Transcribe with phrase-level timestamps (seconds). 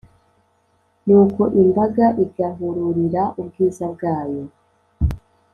[1.05, 4.43] nuko imbaga igahururira ubwiza bwayo,